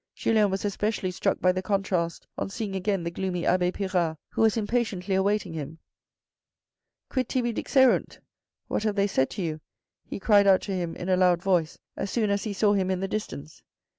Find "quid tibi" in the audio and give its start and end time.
7.11-7.53